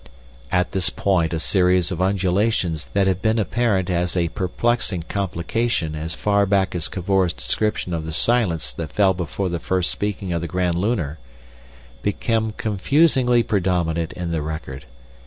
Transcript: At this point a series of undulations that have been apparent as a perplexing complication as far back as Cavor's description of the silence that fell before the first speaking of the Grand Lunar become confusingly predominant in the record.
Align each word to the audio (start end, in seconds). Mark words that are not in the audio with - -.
At 0.51 0.71
this 0.71 0.89
point 0.89 1.31
a 1.31 1.37
series 1.37 1.91
of 1.91 2.01
undulations 2.01 2.87
that 2.95 3.05
have 3.05 3.21
been 3.21 3.37
apparent 3.37 3.87
as 3.91 4.17
a 4.17 4.29
perplexing 4.29 5.03
complication 5.03 5.93
as 5.93 6.15
far 6.15 6.47
back 6.47 6.73
as 6.73 6.87
Cavor's 6.89 7.33
description 7.33 7.93
of 7.93 8.07
the 8.07 8.11
silence 8.11 8.73
that 8.73 8.91
fell 8.91 9.13
before 9.13 9.47
the 9.49 9.59
first 9.59 9.91
speaking 9.91 10.33
of 10.33 10.41
the 10.41 10.47
Grand 10.47 10.73
Lunar 10.73 11.19
become 12.01 12.51
confusingly 12.57 13.43
predominant 13.43 14.11
in 14.13 14.31
the 14.31 14.41
record. 14.41 14.85